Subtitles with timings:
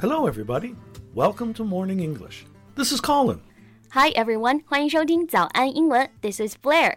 [0.00, 0.74] Hello, everybody.
[1.14, 2.46] Welcome to Morning English.
[2.76, 3.40] This is Colin.
[3.90, 6.10] Hi everyone，欢迎收听早安英文。
[6.20, 6.96] This is Blair。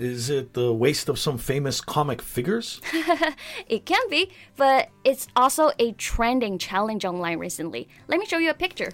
[0.00, 2.80] Is it the waist of some famous comic figures?
[3.68, 7.86] it can be, but it's also a trending challenge online recently.
[8.08, 8.92] Let me show you a picture.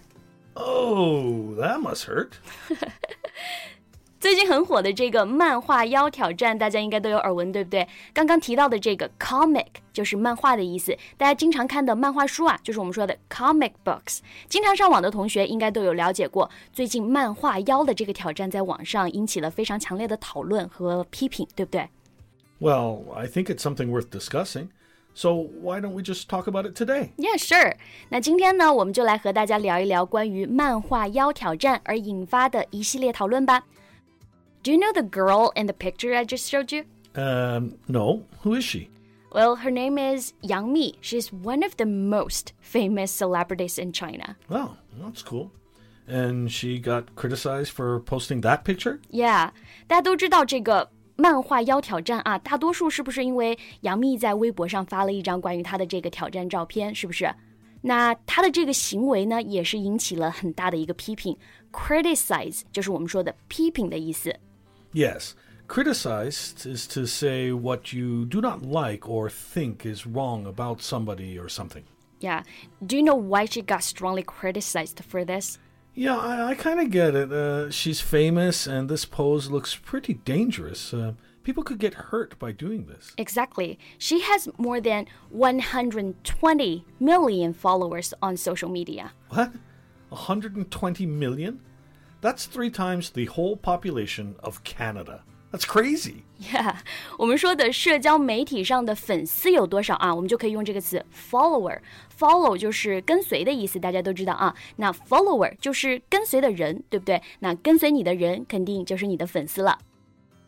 [0.57, 2.41] Oh, that must hurt.
[4.19, 7.87] 最近很火的这个漫画妖挑战，大家应该都有耳闻，对不对？
[8.15, 14.21] 刚刚提到的这个 comic 就是漫画的意思，大家经常看的漫画书啊，就是我们说的 comic books。
[14.49, 21.89] 经常上网的同学应该都有了解过，最近漫画妖的这个挑战在网上引起了非常强烈的讨论和批评，对不对
[22.59, 24.69] ？Well, I think it's something worth discussing.
[25.15, 27.11] So why don't we just talk about it today?
[27.19, 27.75] Yeah, sure.
[28.09, 33.63] 那今天呢，我们就来和大家聊一聊关于漫画妖挑战而引发的一系列讨论吧。
[34.67, 36.83] Do you know the girl in the picture I just showed you?
[37.15, 38.25] Um, no.
[38.43, 38.91] Who is she?
[39.33, 40.95] Well, her name is Yang Mi.
[41.01, 44.37] She's one of the most famous celebrities in China.
[44.51, 45.53] Oh, that's cool.
[46.09, 48.99] And she got criticized for posting that picture?
[49.09, 49.53] Yeah.
[49.87, 57.33] 大家都知道这个漫画腰挑战啊，大多数是不是因为杨幂在微博上发了一张关于她的这个挑战照片，是不是？
[57.83, 61.37] 那她的这个行为呢，也是引起了很大的一个批评。
[61.71, 64.35] Criticize 就是我们说的批评的意思。
[64.97, 65.35] Yes.
[65.69, 71.39] Criticized is to say what you do not like or think is wrong about somebody
[71.39, 71.85] or something.
[72.19, 72.45] Yeah.
[72.85, 75.59] Do you know why she got strongly criticized for this?
[75.95, 77.31] Yeah, I, I kind of get it.
[77.31, 80.95] Uh, she's famous, and this pose looks pretty dangerous.
[80.95, 83.13] Uh, people could get hurt by doing this.
[83.19, 83.79] Exactly.
[83.99, 89.13] She has more than 120 million followers on social media.
[89.29, 89.53] What?
[90.09, 91.61] 120 million?
[92.22, 95.22] That's three times the whole population of Canada.
[95.52, 96.24] That's crazy.
[96.40, 96.76] Yeah，
[97.18, 100.16] 我们说的社交媒体上的粉丝有多少啊？
[100.16, 104.56] 我们就可以用这个词 follower。follow 就是跟随的意思，大家都知道啊。
[104.78, 107.22] 那 follower 就是跟随的人，对不对？
[107.40, 109.80] 那跟随你的人肯定就是你的粉丝了。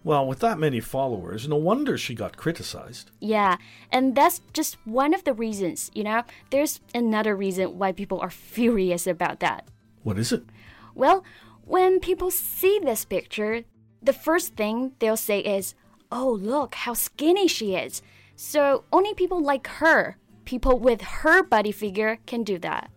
[0.05, 3.07] Well, with that many followers, no wonder she got criticized.
[3.19, 3.57] Yeah,
[3.89, 6.23] and that's just one of the reasons, you know?
[6.49, 9.63] There's another reason why people are furious about that.
[10.03, 10.43] What is it?
[10.93, 11.23] Well,
[11.68, 13.64] when people see this picture,
[14.02, 15.74] the first thing they'll say is,
[16.10, 18.00] Oh, look how skinny she is.
[18.34, 22.90] So only people like her, people with her body figure, can do that.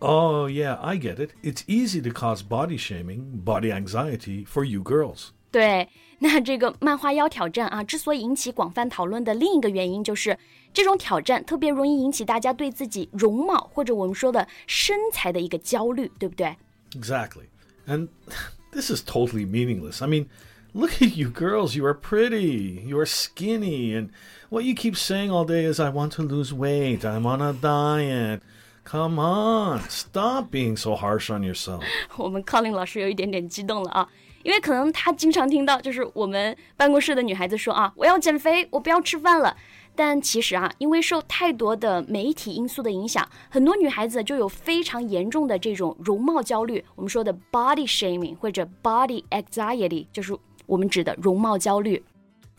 [0.00, 1.32] Oh, yeah, I get it.
[1.42, 5.30] It's easy to cause body shaming, body anxiety for you girls.
[5.52, 5.88] 对，
[6.18, 10.36] 那这个漫画腰挑战啊，之所以引起广泛讨论的另一个原因就是，
[10.74, 16.56] 这种挑战特别容易引起大家对自己容貌或者我们说的身材的一个焦虑，对不对
[16.90, 17.44] ？Exactly.
[17.87, 18.09] And
[18.71, 20.01] this is totally meaningless.
[20.01, 20.27] I mean,
[20.73, 21.75] look at you girls.
[21.75, 22.83] You are pretty.
[22.85, 23.93] You are skinny.
[23.93, 24.09] And
[24.49, 27.03] what you keep saying all day is, I want to lose weight.
[27.03, 28.41] I'm on a diet.
[28.83, 31.83] Come on, stop being so harsh on yourself.
[32.17, 34.09] 我们 Colin 老师有一点点激动了啊，
[34.43, 39.55] 因为可能他经常听到就是我们办公室的女孩子说啊，我要减肥，我不要吃饭了。
[39.96, 50.36] 但其实啊，因为受太多的媒体因素的影响，很多女孩子就有非常严重的这种容貌焦虑，我们说的 body shaming 或者 body anxiety，就是
[50.66, 52.04] 我们指的容貌焦虑。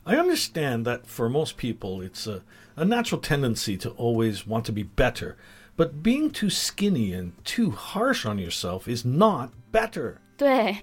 [0.04, 2.42] I understand that for most people, it's a,
[2.76, 5.36] a natural tendency to always want to be better,
[5.76, 10.16] but being too skinny and too harsh on yourself is not better.
[10.38, 10.78] 对，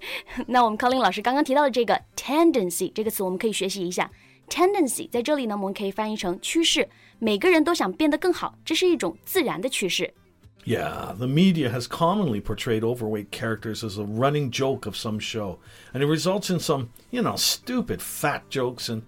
[0.46, 4.10] 那我们 Colin 老师刚刚提到的这个 tendency 这个词，我们可以学习一下。
[4.47, 6.87] tendency 在这里呢，我们可以翻译成趋势。
[7.19, 10.13] 每个人都想变得更好，这是一种自然的趋势。
[10.65, 15.57] Yeah, the media has commonly portrayed overweight characters as a running joke of some show,
[15.93, 19.03] and it results in some, you know, stupid fat jokes and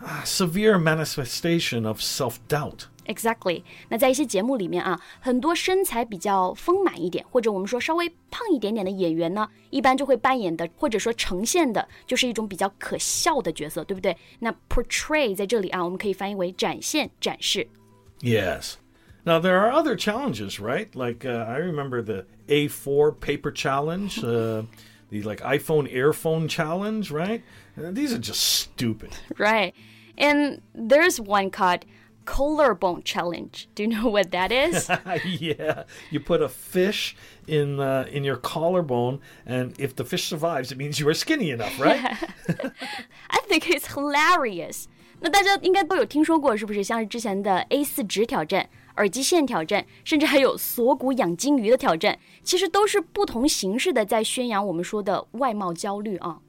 [0.00, 2.86] uh, severe manifestation of self doubt.
[3.06, 3.62] Exactly。
[3.88, 14.16] 那在一些节目里面啊，很多身材比较丰满一点，或者我们说稍微胖一点点的演员呢，一般就会扮演的或者说呈现的，就是一种比较可笑的角色，对不对？
[14.38, 17.66] 那 portray 在这里啊，我们可以翻译为展现、展示。
[18.20, 18.74] Yes.
[19.24, 20.88] Now there are other challenges, right?
[20.94, 24.64] Like uh, I remember the A4 paper challenge, uh,
[25.10, 27.42] the like iPhone earphone challenge, right?
[27.76, 29.10] Uh, these are just stupid.
[29.38, 29.74] Right.
[30.18, 31.84] And there's one called
[32.26, 33.68] collarbone challenge.
[33.74, 34.88] Do you know what that is?
[35.40, 40.70] yeah, you put a fish in uh, in your collarbone, and if the fish survives,
[40.70, 42.00] it means you are skinny enough, right?
[43.28, 44.86] I think it's hilarious.
[45.20, 46.82] 那大家应该都有听说过，是不是？
[46.82, 56.40] 像是之前的 A 四纸挑战、耳机线挑战，甚至还有锁骨养金鱼的挑战，其实都是不同形式的在宣扬我们说的外貌焦虑啊。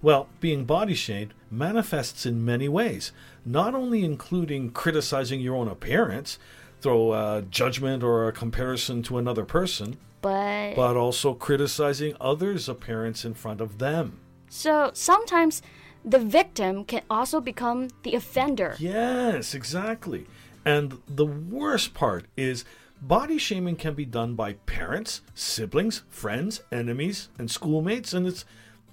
[0.00, 3.11] Well, being body shamed manifests in many ways,
[3.45, 6.39] not only including criticizing your own appearance,
[6.83, 13.23] through a judgment or a comparison to another person, but but also criticizing others' appearance
[13.23, 14.19] in front of them.
[14.49, 15.61] So sometimes
[16.03, 18.75] the victim can also become the offender.
[18.79, 20.27] Yes, exactly.
[20.65, 22.65] And the worst part is
[23.01, 28.43] body shaming can be done by parents, siblings, friends, enemies, and schoolmates, and it's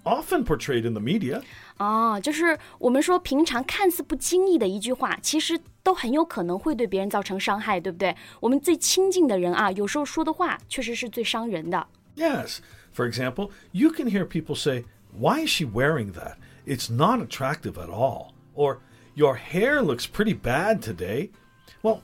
[0.03, 1.41] often portrayed in the media.
[1.77, 8.15] 啊，就是我们说平常看似不经意的一句话，其实都很有可能会对别人造成伤害，对不对？
[8.39, 11.87] 我们最亲近的人啊，有时候说的话确实是最伤人的。
[12.15, 12.59] Yes.
[12.93, 14.85] For example, you can hear people say,
[15.17, 16.35] Why is she wearing that?
[16.65, 18.33] It's not attractive at all.
[18.53, 18.77] Or,
[19.17, 21.29] Your hair looks pretty bad today.
[21.81, 22.01] Well,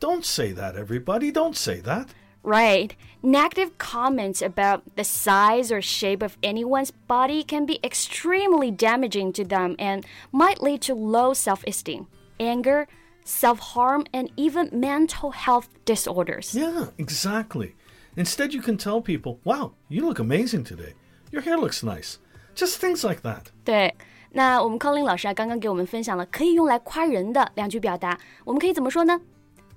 [0.00, 1.30] don't say that, everybody.
[1.30, 2.08] Don't say that.
[2.44, 2.94] Right.
[3.20, 9.44] Negative comments about the size or shape of anyone's body can be extremely damaging to
[9.44, 12.06] them and might lead to low self esteem,
[12.38, 12.86] anger,
[13.24, 16.54] self harm, and even mental health disorders.
[16.54, 17.74] Yeah, exactly.
[18.16, 20.94] Instead, you can tell people, wow, you look amazing today.
[21.30, 22.18] Your hair looks nice.
[22.54, 23.46] Just things like that.
[23.64, 23.94] 对，
[24.30, 29.20] 那我们 Colin 老师啊，刚刚给我们分享了可以用来夸人的两句表达，我们可以怎么说呢？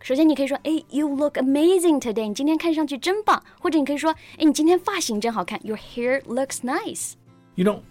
[0.06, 3.44] 首先，你可以说，哎，You look amazing today，你今天看上去真棒。
[3.60, 7.82] 或者你可以说，哎，你今天发型真好看，Your hair looks nice。You know,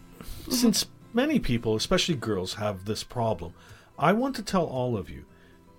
[0.49, 0.83] since
[1.15, 3.53] many people, especially girls, have this problem,
[3.97, 5.23] I want to tell all of you,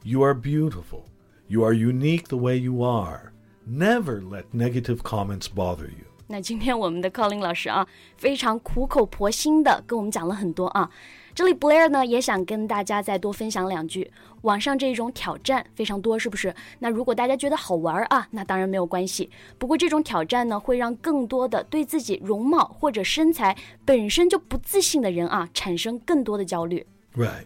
[0.03, 1.03] you are beautiful.
[1.47, 3.33] You are unique the way you are.
[3.67, 6.05] Never let negative comments bother you.
[6.27, 7.85] 那今天我们的 Colin 老师啊，
[8.15, 10.89] 非常苦口婆心的跟我们讲了很多啊。
[11.35, 14.11] 这里 Blair 呢也想跟大家再多分享两句。
[14.41, 16.53] 网上这种挑战非常多，是不是？
[16.79, 19.29] 那如果大家觉得好玩啊，那当然没有关系。
[19.57, 23.55] 不过这种挑战呢，会让更多的对自己容貌或者身材
[23.85, 26.85] 本身就不自信的人啊，产生更多的焦虑。
[27.15, 27.45] Right.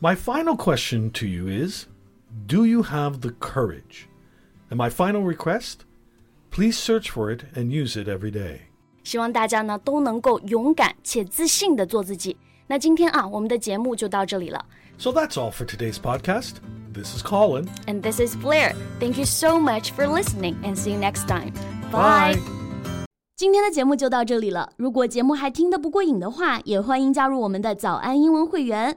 [0.00, 1.86] My final question to you is
[2.46, 4.06] Do you have the courage?
[4.70, 5.80] And my final request?
[6.50, 8.60] Please search for it and use it every day.
[9.02, 12.36] 希望大家呢都能够勇敢且自信的做自己。
[12.70, 14.64] 那今天啊，我们的节目就到这里了。
[14.98, 16.54] So that's all for today's podcast.
[16.92, 17.68] This is Colin.
[17.86, 18.74] And this is Blair.
[18.98, 21.52] Thank you so much for listening and see you next time.
[21.92, 22.38] Bye.
[23.36, 24.72] 今天的节目就到这里了。
[24.76, 28.96] 如果节目还听得不过瘾的话，也欢迎加入我们的早安英文会员。